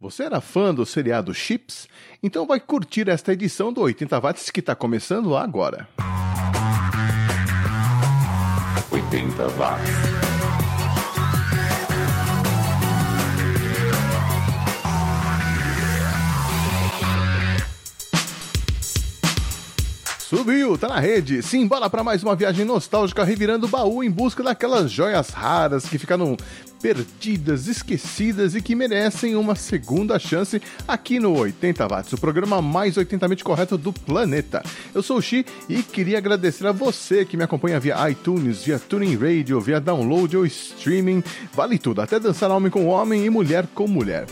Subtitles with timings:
[0.00, 1.88] Você era fã do seriado Chips?
[2.22, 5.88] Então vai curtir esta edição do 80 Watts que está começando agora.
[8.92, 10.28] 80 Watts.
[20.20, 21.42] Subiu, tá na rede.
[21.42, 25.98] Simbora para mais uma viagem nostálgica revirando o baú em busca daquelas joias raras que
[25.98, 26.36] ficaram
[26.80, 32.96] perdidas, esquecidas e que merecem uma segunda chance aqui no 80 Watts, o programa mais
[32.96, 34.62] 80mente correto do planeta.
[34.94, 38.78] Eu sou o Xi e queria agradecer a você que me acompanha via iTunes, via
[38.78, 41.22] Tuning Radio, via download ou streaming.
[41.52, 44.26] Vale tudo, até dançar homem com homem e mulher com mulher.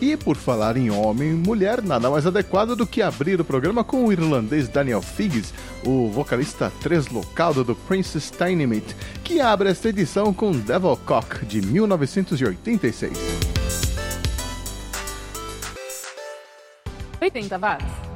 [0.00, 3.84] E por falar em homem e mulher, nada mais adequado do que abrir o programa
[3.84, 5.54] com o irlandês Daniel Figgis,
[5.86, 11.91] o vocalista treslocado do Princess Dynamite, que abre esta edição com Devil Cock de 19
[11.96, 13.18] 1986.
[17.20, 18.11] 80 watts.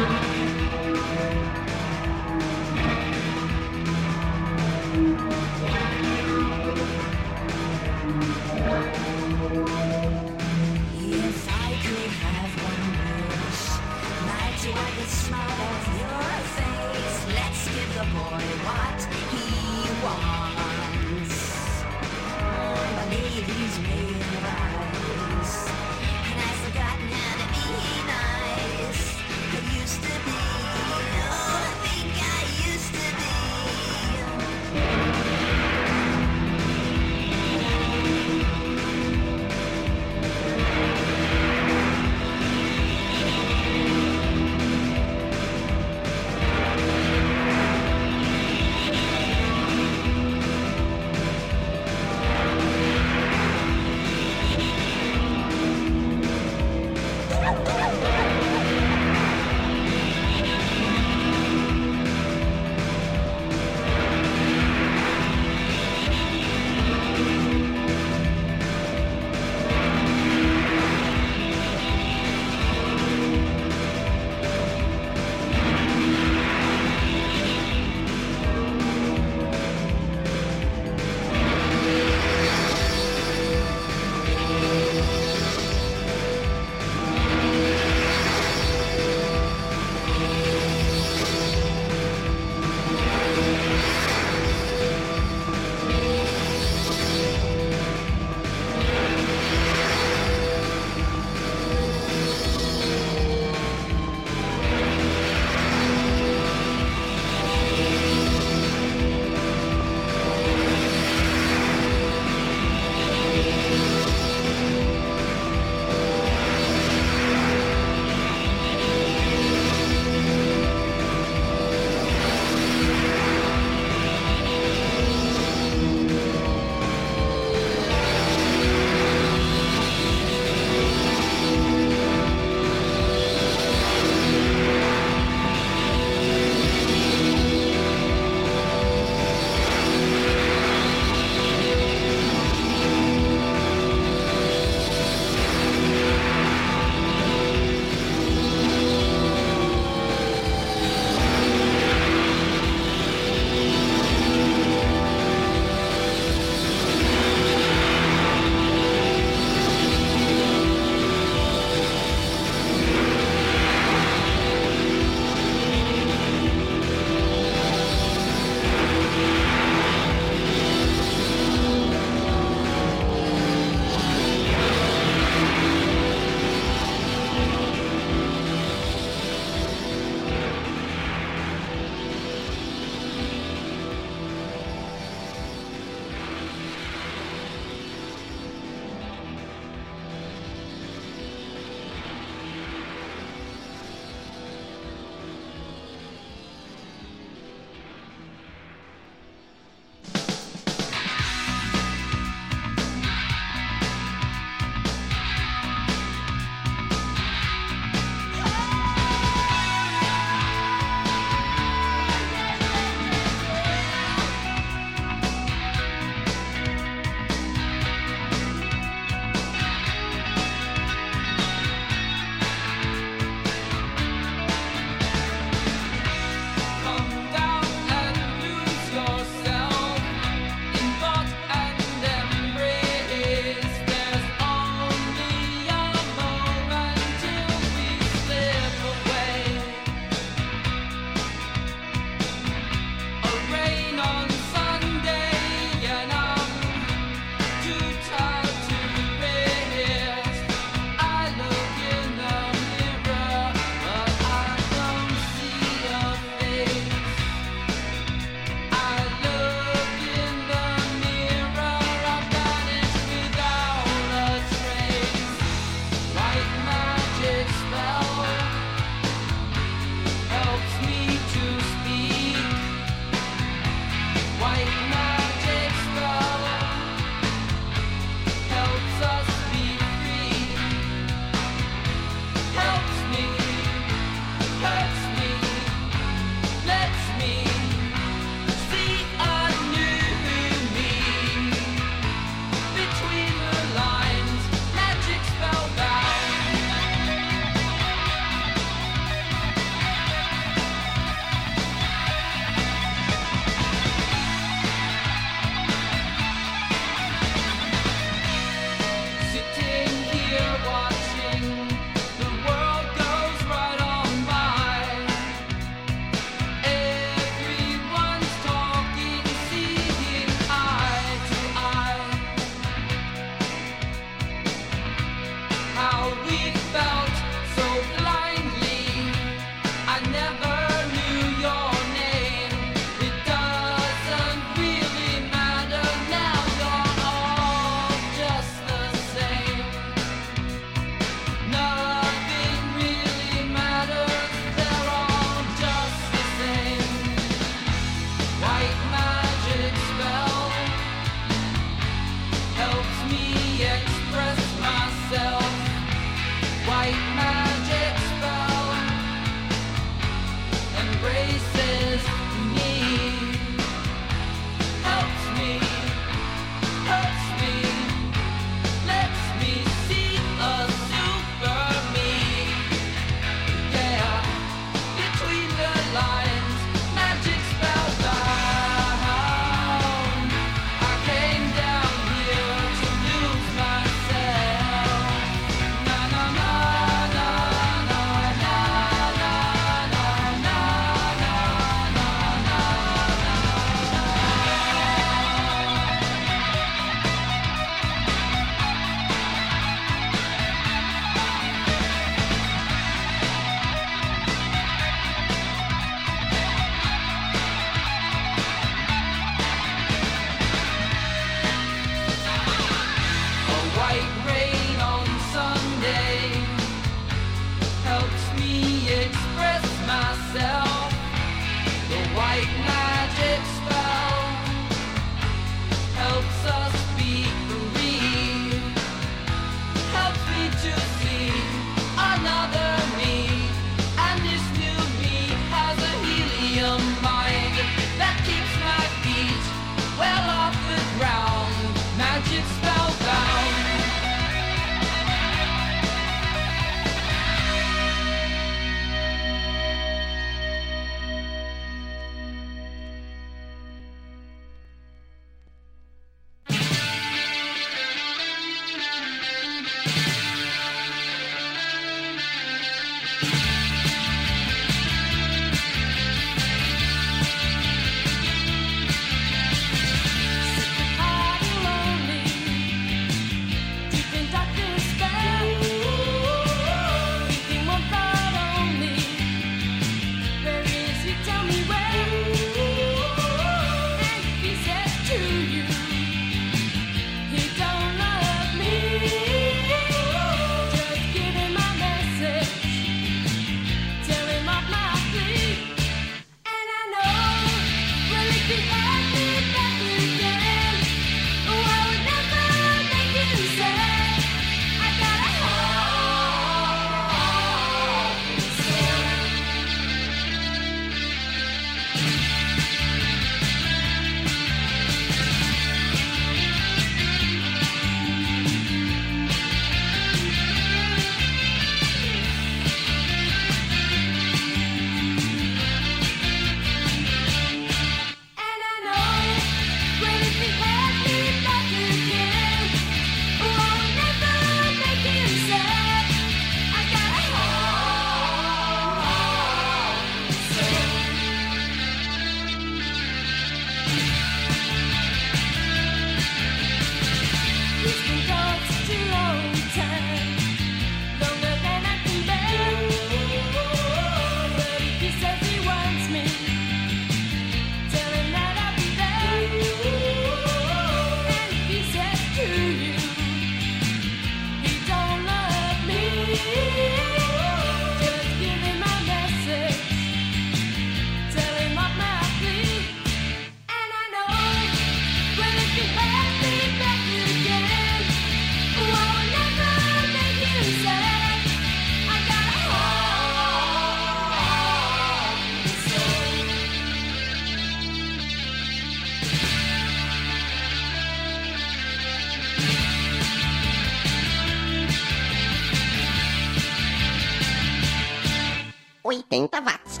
[599.16, 600.00] 80 watts.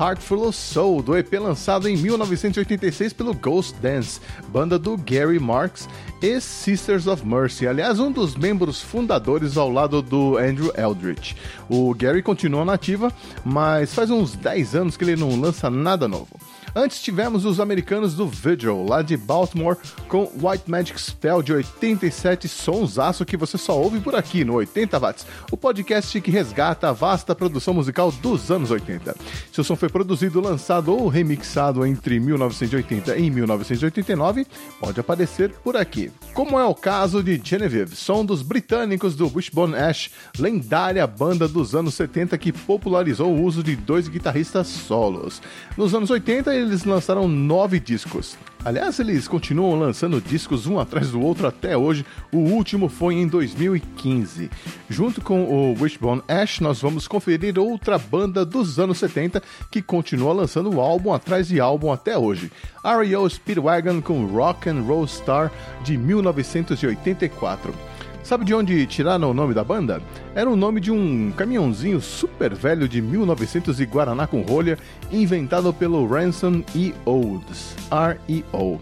[0.00, 5.86] Heartful of Soul, do EP lançado em 1986 pelo Ghost Dance, banda do Gary Marks
[6.22, 11.34] e Sisters of Mercy, aliás, um dos membros fundadores ao lado do Andrew Eldritch.
[11.68, 13.12] O Gary continua nativa,
[13.44, 16.30] mas faz uns 10 anos que ele não lança nada novo.
[16.74, 22.46] Antes tivemos os americanos do Vigil, lá de Baltimore, com White Magic Spell de 87,
[22.46, 26.92] sonsaço que você só ouve por aqui no 80 Watts, o podcast que resgata a
[26.92, 29.16] vasta produção musical dos anos 80.
[29.52, 34.46] Se o som foi produzido, lançado ou remixado entre 1980 e 1989,
[34.78, 36.12] pode aparecer por aqui.
[36.32, 41.74] Como é o caso de Genevieve, som dos britânicos do Wishbone Ash, lendária banda dos
[41.74, 45.42] anos 70 que popularizou o uso de dois guitarristas solos.
[45.76, 48.36] Nos anos 80, eles lançaram nove discos.
[48.62, 52.04] Aliás, eles continuam lançando discos um atrás do outro até hoje.
[52.30, 54.50] O último foi em 2015.
[54.88, 60.34] Junto com o Wishbone Ash, nós vamos conferir outra banda dos anos 70 que continua
[60.34, 62.52] lançando álbum atrás de álbum até hoje.
[62.84, 63.28] R.E.O.
[63.28, 65.50] Speedwagon com Rock and Roll Star
[65.82, 67.89] de 1984.
[68.22, 70.00] Sabe de onde tiraram o nome da banda?
[70.34, 74.78] Era o nome de um caminhãozinho super velho de 1900 e Guaraná com rolha,
[75.10, 76.94] inventado pelo Ransom E.
[77.04, 78.78] Olds, R.E.O.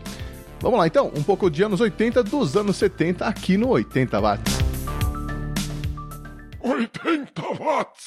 [0.60, 4.58] Vamos lá então, um pouco de anos 80 dos anos 70 aqui no 80 watts.
[6.60, 8.06] 80 watts!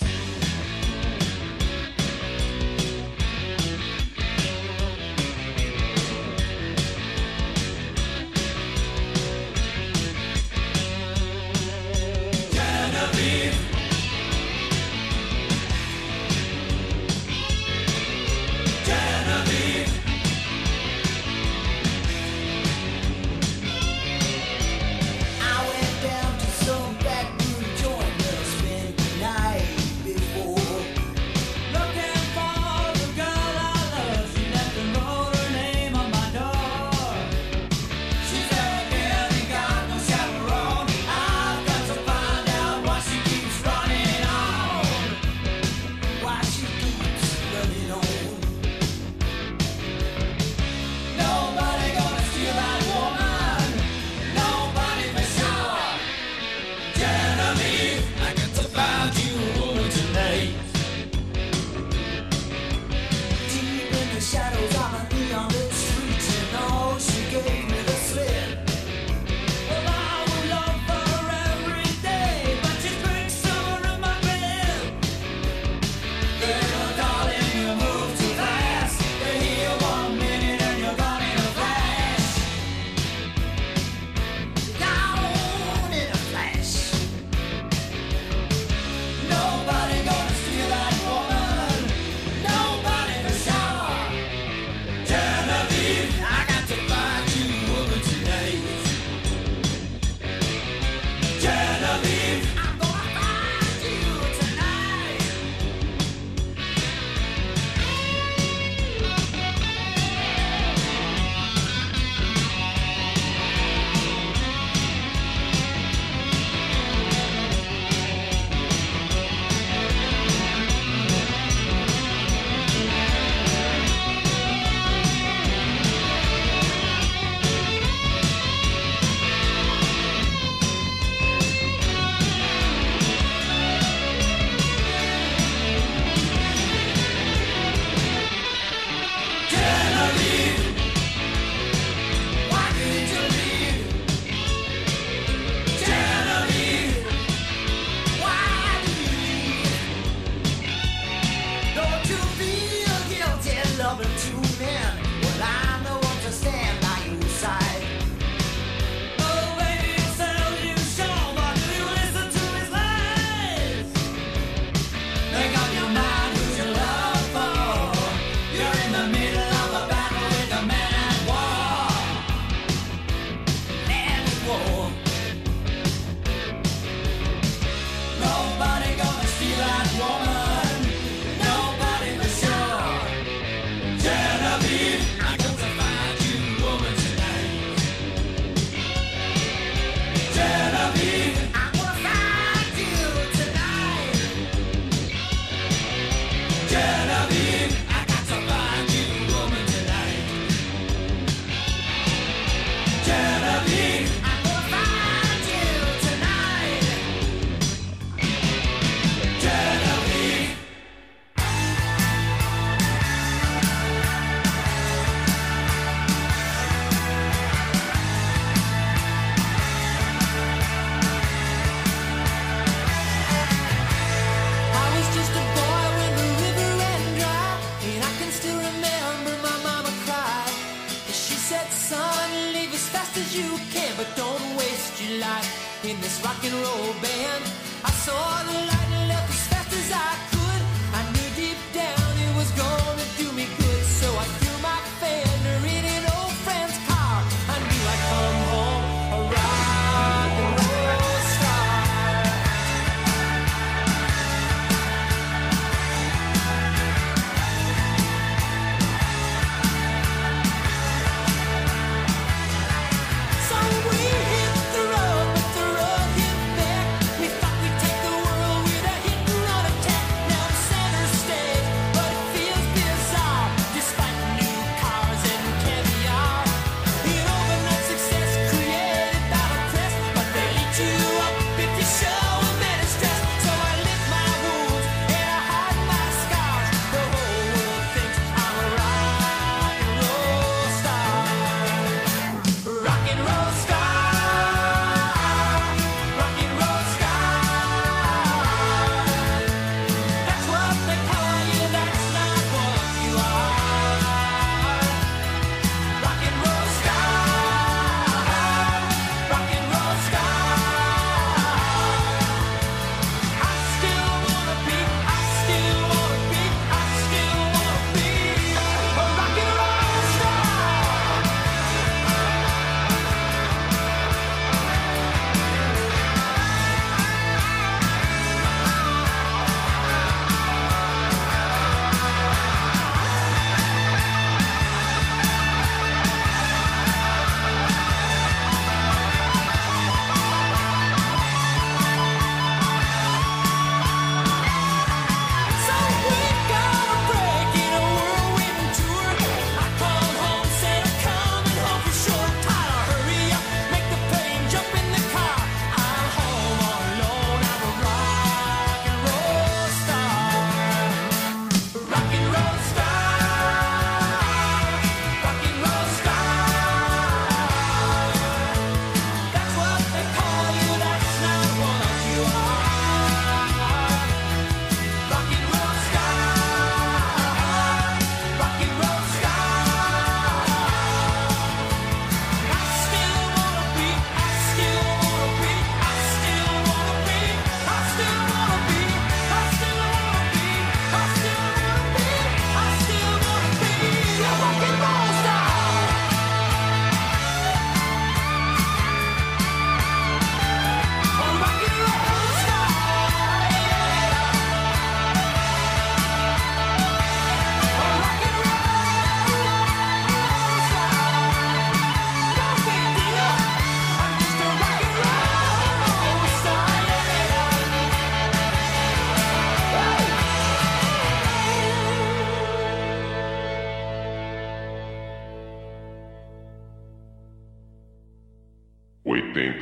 [429.33, 429.59] 80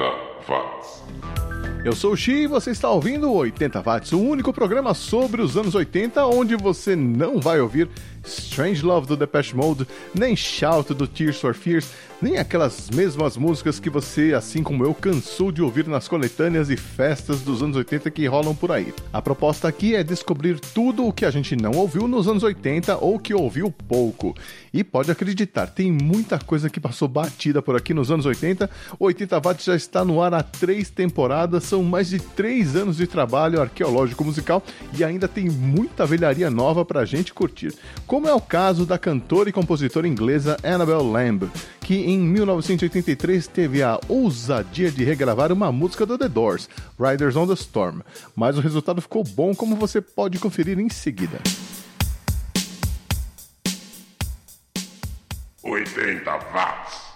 [0.48, 1.49] watts.
[1.84, 5.56] Eu sou o Xi e você está ouvindo 80 Watts, o único programa sobre os
[5.56, 7.90] anos 80 onde você não vai ouvir
[8.26, 13.80] Strange Love do Depeche Mode, nem Shout do Tears for Fears, nem aquelas mesmas músicas
[13.80, 18.12] que você, assim como eu, cansou de ouvir nas coletâneas e festas dos anos 80
[18.12, 18.94] que rolam por aí.
[19.14, 22.98] A proposta aqui é descobrir tudo o que a gente não ouviu nos anos 80
[22.98, 24.36] ou que ouviu pouco.
[24.74, 28.70] E pode acreditar, tem muita coisa que passou batida por aqui nos anos 80.
[29.00, 33.06] 80 Watts já está no ar há três temporadas, são mais de três anos de
[33.06, 34.64] trabalho arqueológico musical
[34.98, 37.74] e ainda tem muita velharia nova pra gente curtir.
[38.08, 41.50] Como é o caso da cantora e compositora inglesa Annabelle Lamb,
[41.82, 46.68] que em 1983 teve a ousadia de regravar uma música do The Doors,
[47.00, 48.02] Riders on the Storm,
[48.36, 51.40] mas o resultado ficou bom, como você pode conferir em seguida.
[55.64, 57.09] 80 watts.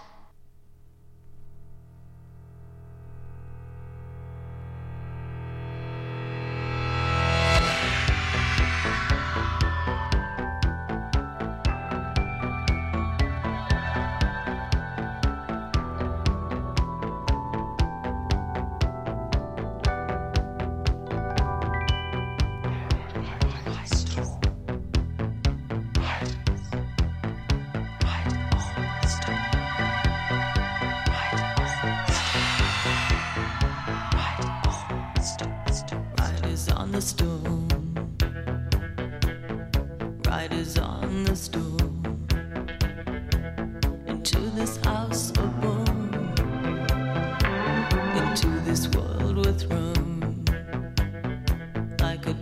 [48.96, 49.60] Riders on the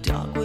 [0.04, 0.41] storm.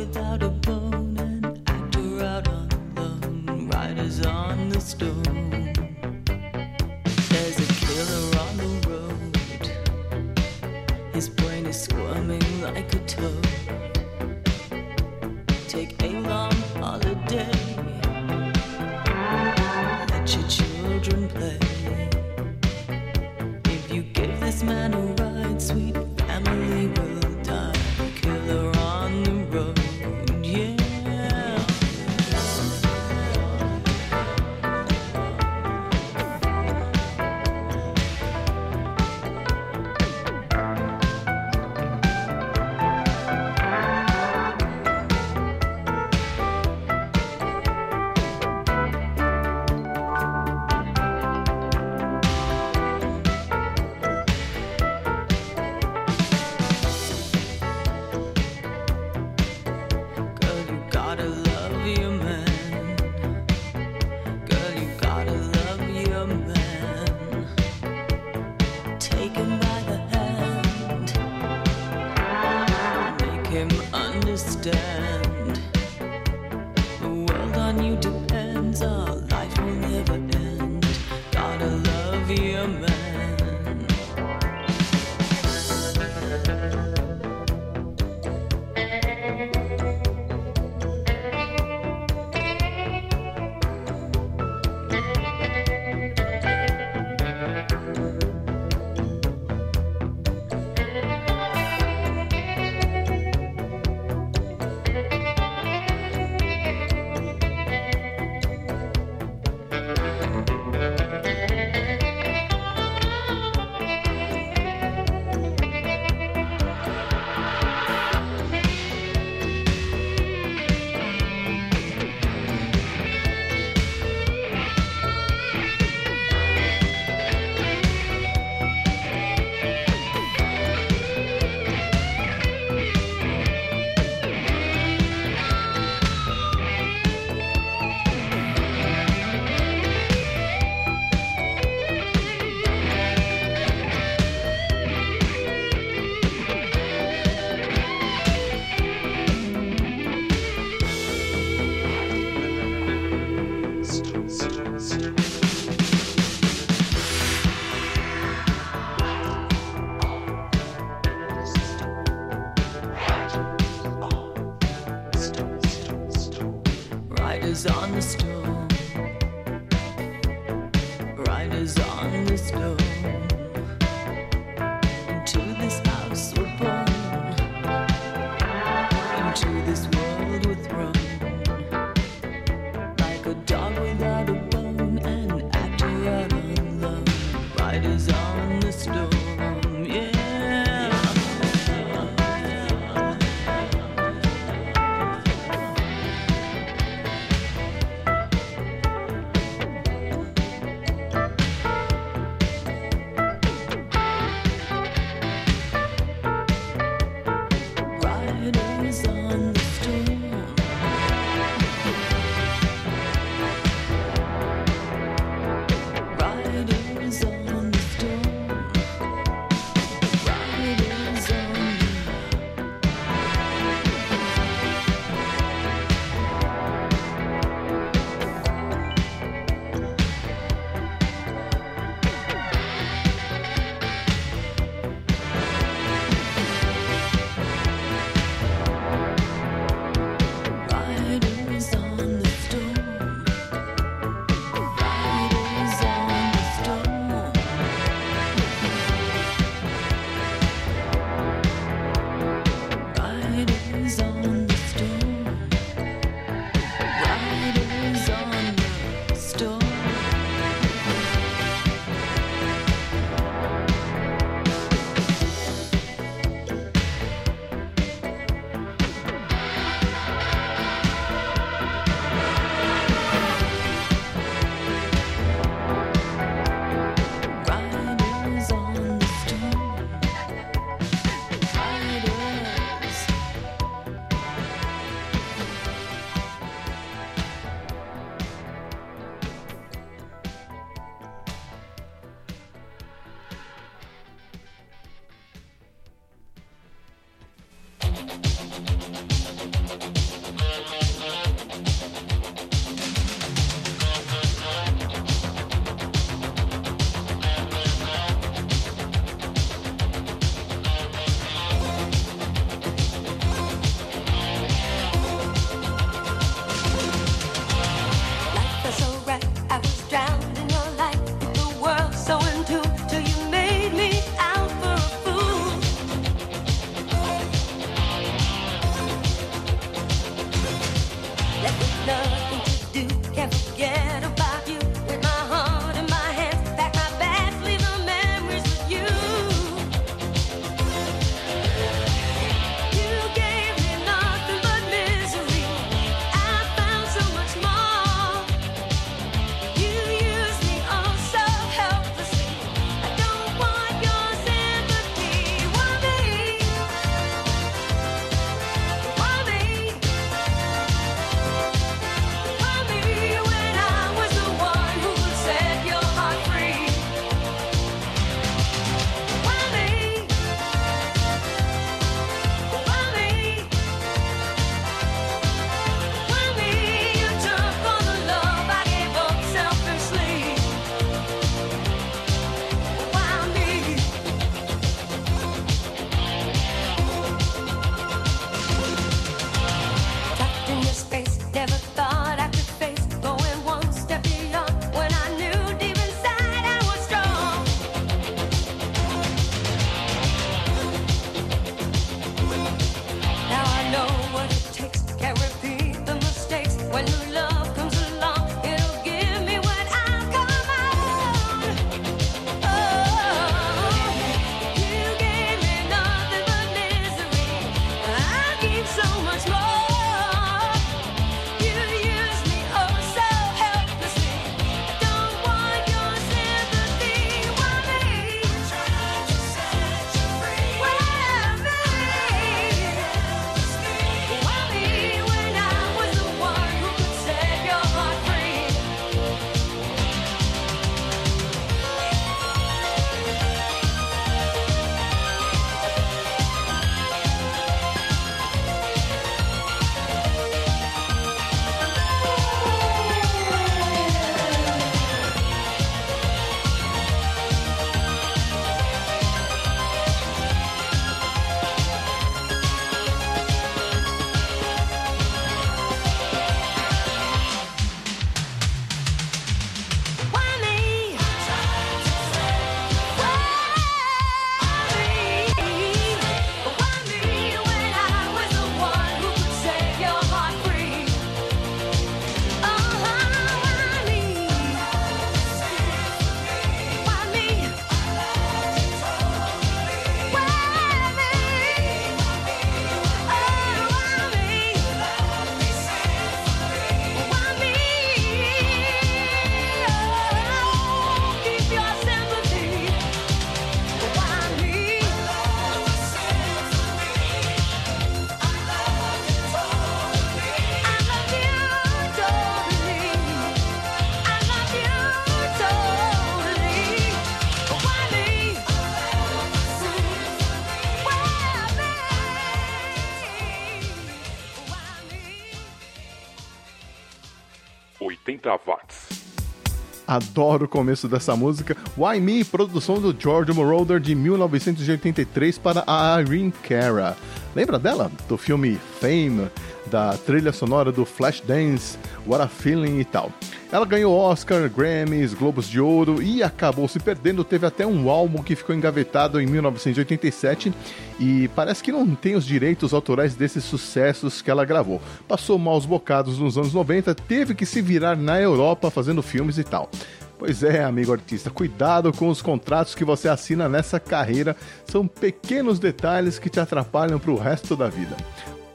[529.97, 531.57] Adoro o começo dessa música.
[531.77, 536.95] Why Me, produção do George Moroder de 1983 para a Irene Cara.
[537.35, 537.91] Lembra dela?
[538.07, 539.29] Do filme Fame,
[539.71, 543.11] da trilha sonora do Flashdance, What a Feeling e tal.
[543.51, 547.23] Ela ganhou Oscar, Grammys, Globos de Ouro e acabou se perdendo.
[547.23, 550.53] Teve até um álbum que ficou engavetado em 1987
[550.99, 554.83] e parece que não tem os direitos autorais desses sucessos que ela gravou.
[555.07, 559.45] Passou maus bocados nos anos 90, teve que se virar na Europa fazendo filmes e
[559.45, 559.71] tal.
[560.19, 564.35] Pois é, amigo artista, cuidado com os contratos que você assina nessa carreira,
[564.67, 567.97] são pequenos detalhes que te atrapalham para o resto da vida.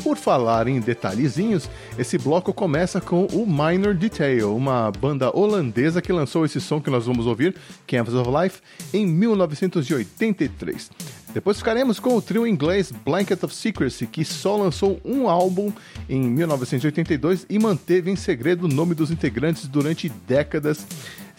[0.03, 6.11] Por falar em detalhezinhos, esse bloco começa com o Minor Detail, uma banda holandesa que
[6.11, 8.61] lançou esse som que nós vamos ouvir, Canvas of Life,
[8.91, 10.89] em 1983.
[11.33, 15.71] Depois ficaremos com o trio inglês Blanket of Secrecy, que só lançou um álbum
[16.09, 20.85] em 1982 e manteve em segredo o nome dos integrantes durante décadas.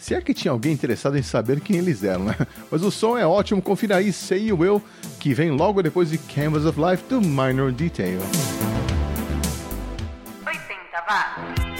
[0.03, 2.35] Se é que tinha alguém interessado em saber quem eles eram, né?
[2.69, 4.83] Mas o som é ótimo, confira aí Say You Will,
[5.17, 8.19] que vem logo depois de Canvas of Life do Minor Detail.
[10.45, 10.59] 80
[11.07, 11.72] watts.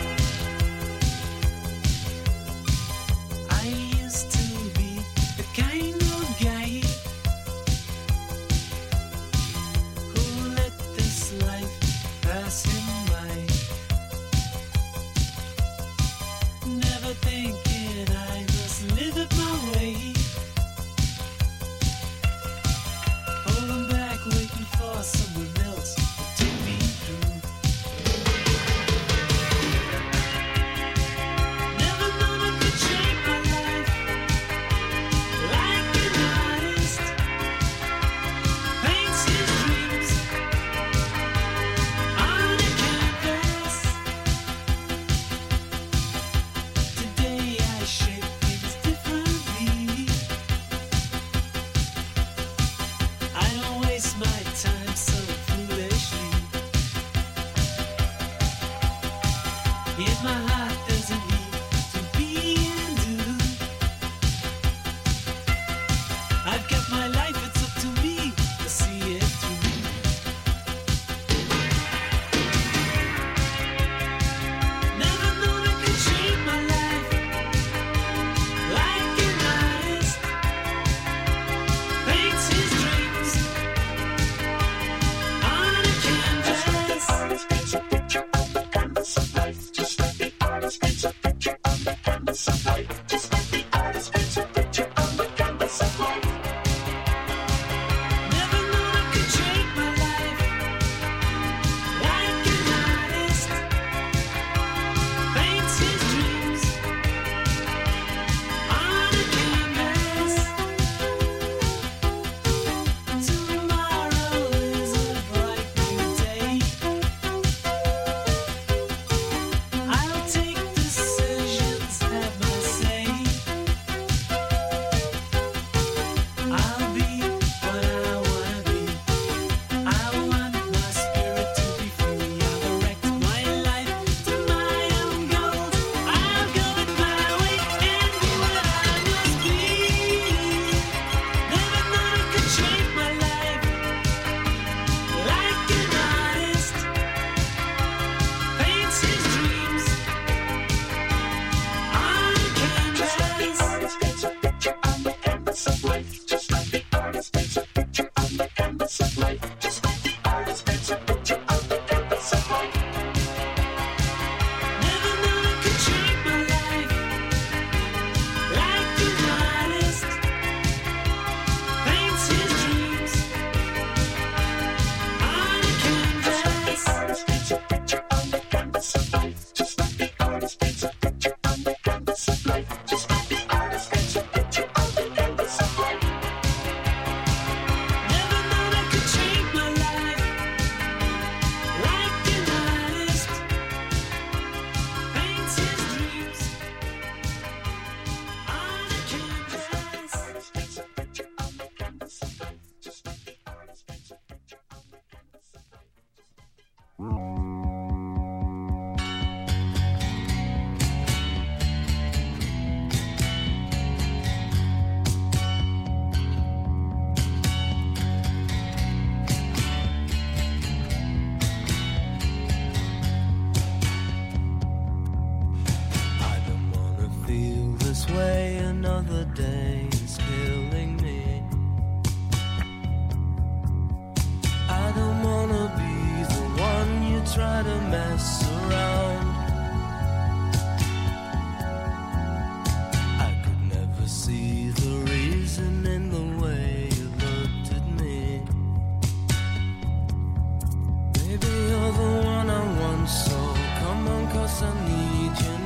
[253.07, 255.62] so come on, cause I need you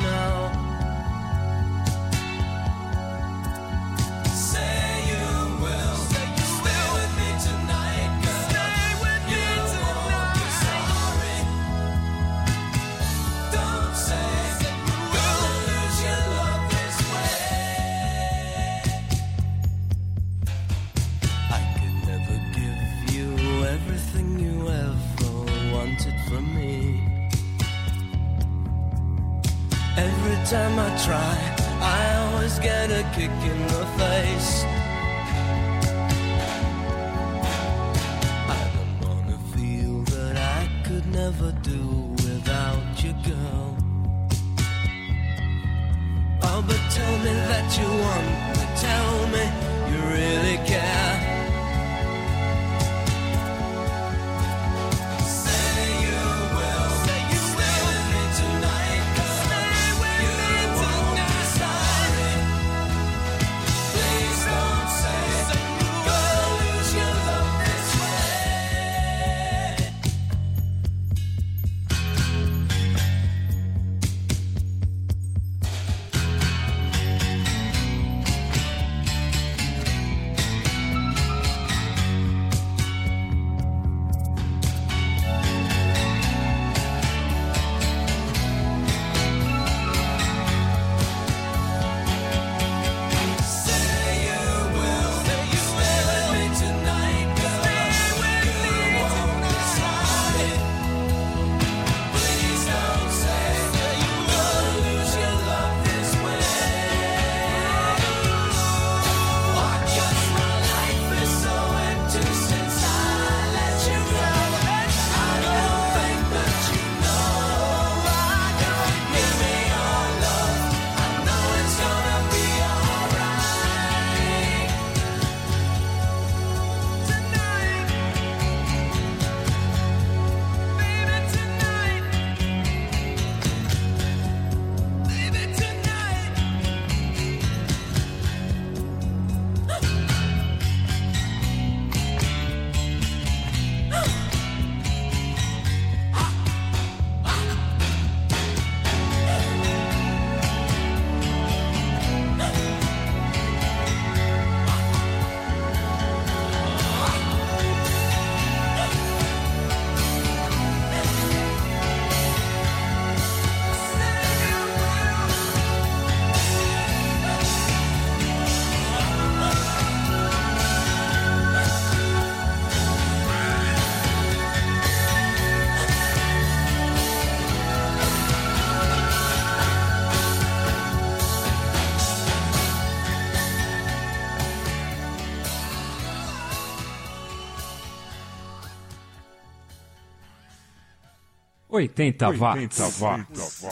[191.78, 192.80] 80 watts.
[192.80, 193.64] 80 watts.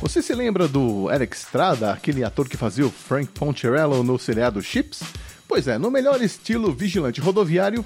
[0.00, 4.60] Você se lembra do Eric Strada, aquele ator que fazia o Frank Poncherello no seriado
[4.60, 5.02] Chips?
[5.46, 7.84] Pois é, no melhor estilo vigilante rodoviário,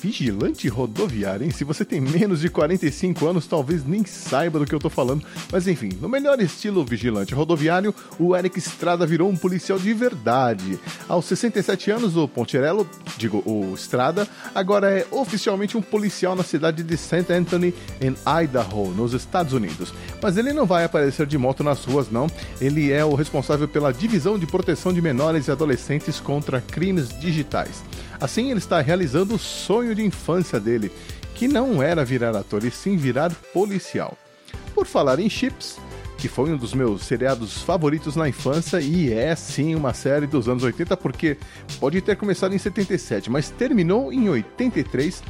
[0.00, 1.50] vigilante rodoviário, hein?
[1.50, 5.24] Se você tem menos de 45 anos, talvez nem saiba do que eu tô falando.
[5.50, 10.78] Mas enfim, no melhor estilo vigilante rodoviário, o Eric Estrada virou um policial de verdade.
[11.08, 16.82] Aos 67 anos, o Poncherello, digo, o Estrada, agora é oficialmente um policial na cidade
[16.82, 17.32] de St.
[17.32, 19.92] Anthony, em Idaho, nos Estados Unidos.
[20.22, 22.28] Mas ele não vai aparecer de moto nas ruas, não.
[22.60, 27.82] Ele é o responsável pela divisão de proteção de menores e adolescentes contra crimes digitais.
[28.20, 30.90] Assim, ele está realizando o sonho de infância dele,
[31.34, 34.16] que não era virar ator e sim virar policial.
[34.74, 35.78] Por falar em Chips,
[36.16, 40.48] que foi um dos meus seriados favoritos na infância e é sim uma série dos
[40.48, 41.36] anos 80 porque
[41.78, 45.22] pode ter começado em 77, mas terminou em 83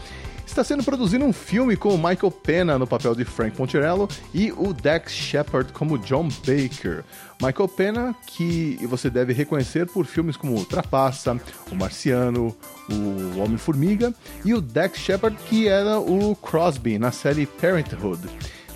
[0.49, 4.51] está sendo produzido um filme com o Michael Pena no papel de Frank Poncherello e
[4.53, 7.05] o Dex Shepard como John Baker.
[7.41, 11.39] Michael Pena, que você deve reconhecer por filmes como Trapaça,
[11.71, 12.57] O Marciano,
[12.91, 14.15] O Homem-Formiga,
[14.45, 18.21] e o Dex Shepard, que era o Crosby na série Parenthood.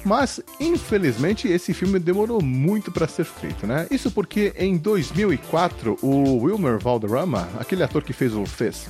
[0.05, 3.87] Mas, infelizmente, esse filme demorou muito para ser feito, né?
[3.91, 8.89] Isso porque em 2004, o Wilmer Valderrama, aquele ator que fez o Fez,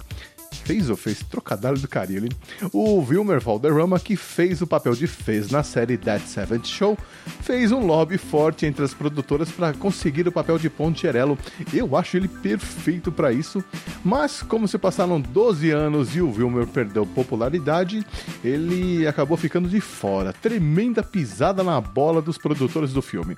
[0.58, 2.28] fez ou fez trocadilho do carinho.
[2.72, 6.98] O Wilmer Valderrama, que fez o papel de Fez na série That Seventh Show,
[7.40, 11.38] fez um lobby forte entre as produtoras para conseguir o papel de Poncherello.
[11.72, 13.64] Eu acho ele perfeito para isso,
[14.04, 18.04] mas como se passaram 12 anos e o Wilmer perdeu popularidade,
[18.44, 20.32] ele acabou ficando de fora.
[20.32, 23.36] Tremenda pisada na bola dos produtores do filme.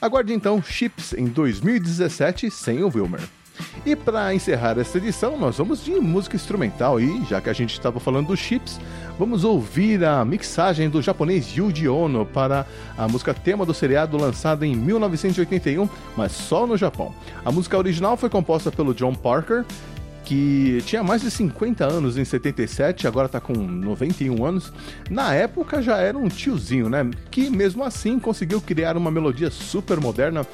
[0.00, 3.22] Aguarde então Chips em 2017 sem o Wilmer.
[3.84, 7.72] E para encerrar esta edição, nós vamos de música instrumental e, já que a gente
[7.72, 8.80] estava falando dos chips,
[9.18, 14.66] vamos ouvir a mixagem do japonês Yuji Ono para a música tema do seriado lançada
[14.66, 17.14] em 1981, mas só no Japão.
[17.44, 19.64] A música original foi composta pelo John Parker,
[20.24, 24.72] que tinha mais de 50 anos em 77, agora está com 91 anos.
[25.10, 27.10] Na época já era um tiozinho, né?
[27.30, 30.46] Que mesmo assim conseguiu criar uma melodia super moderna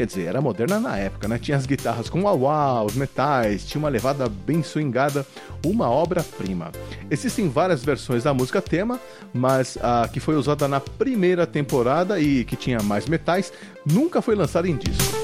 [0.00, 1.38] Quer dizer, era moderna na época, né?
[1.38, 5.26] Tinha as guitarras com wah os metais, tinha uma levada bem swingada,
[5.62, 6.72] uma obra-prima.
[7.10, 8.98] Existem várias versões da música tema,
[9.30, 13.52] mas a que foi usada na primeira temporada e que tinha mais metais
[13.84, 15.19] nunca foi lançada em disco.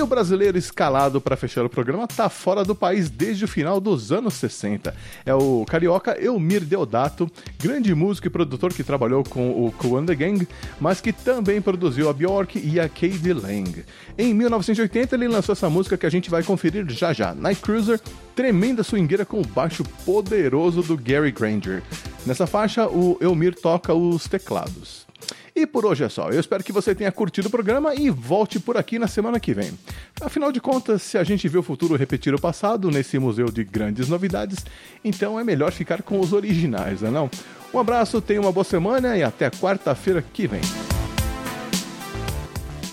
[0.00, 4.10] O brasileiro escalado para fechar o programa está fora do país desde o final dos
[4.10, 4.94] anos 60.
[5.26, 10.14] É o carioca Elmir Deodato, grande músico e produtor que trabalhou com o and the
[10.14, 10.48] Gang,
[10.80, 13.84] mas que também produziu a Bjork e a Katie Lang.
[14.16, 18.00] Em 1980 ele lançou essa música que a gente vai conferir já já, Night Cruiser,
[18.34, 21.82] tremenda swingueira com o baixo poderoso do Gary Granger.
[22.24, 25.09] Nessa faixa, o Elmir toca os teclados.
[25.54, 26.30] E por hoje é só.
[26.30, 29.52] Eu espero que você tenha curtido o programa e volte por aqui na semana que
[29.52, 29.72] vem.
[30.20, 33.64] Afinal de contas, se a gente vê o futuro repetir o passado nesse museu de
[33.64, 34.64] grandes novidades,
[35.04, 37.30] então é melhor ficar com os originais, não é não?
[37.72, 40.60] Um abraço, tenha uma boa semana e até quarta-feira que vem.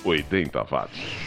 [0.04, 1.27] 80 watts.